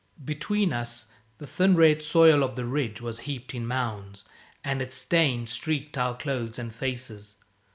[0.25, 1.05] Between us
[1.37, 4.23] the thin red soil of the ridge was heaped in mounds,
[4.63, 7.35] and its stain streaked our clothes and faces.